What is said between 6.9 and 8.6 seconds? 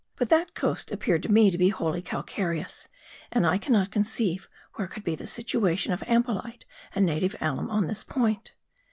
and native alum on this point.